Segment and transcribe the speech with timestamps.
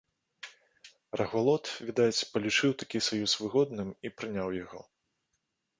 [1.21, 4.81] Рагвалод, відаць, палічыў такі саюз выгодным і прыняў яго.